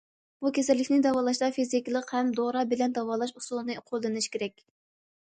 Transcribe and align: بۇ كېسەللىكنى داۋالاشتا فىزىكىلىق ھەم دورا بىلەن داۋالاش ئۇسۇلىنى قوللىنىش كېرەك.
بۇ 0.43 0.51
كېسەللىكنى 0.57 0.95
داۋالاشتا 1.05 1.49
فىزىكىلىق 1.57 2.13
ھەم 2.15 2.31
دورا 2.39 2.63
بىلەن 2.71 2.95
داۋالاش 2.95 3.33
ئۇسۇلىنى 3.41 3.75
قوللىنىش 3.91 4.29
كېرەك. 4.37 4.65